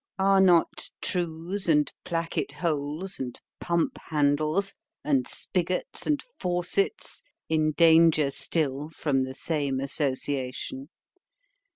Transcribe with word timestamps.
Are 0.17 0.41
not 0.41 0.89
trouse, 0.99 1.69
and 1.69 1.93
placket 2.05 2.53
holes, 2.53 3.19
and 3.19 3.39
pump 3.59 3.99
handles—and 4.09 5.27
spigots 5.27 6.07
and 6.07 6.23
faucets, 6.39 7.21
in 7.49 7.73
danger 7.73 8.31
still 8.31 8.89
from 8.89 9.25
the 9.25 9.35
same 9.35 9.79
association? 9.79 10.89